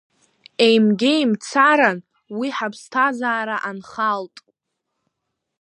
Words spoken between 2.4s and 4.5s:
ҳаԥсҭазаара анхалт.